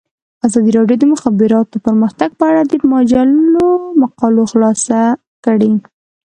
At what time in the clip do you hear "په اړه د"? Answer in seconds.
2.39-2.73